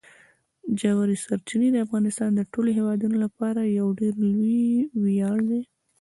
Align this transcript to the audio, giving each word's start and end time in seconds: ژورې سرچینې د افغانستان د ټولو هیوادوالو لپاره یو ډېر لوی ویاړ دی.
ژورې 0.79 1.15
سرچینې 1.25 1.67
د 1.71 1.77
افغانستان 1.85 2.29
د 2.35 2.41
ټولو 2.51 2.69
هیوادوالو 2.77 3.17
لپاره 3.25 3.61
یو 3.79 3.87
ډېر 3.99 4.13
لوی 4.31 4.63
ویاړ 5.03 5.37
دی. 5.49 5.61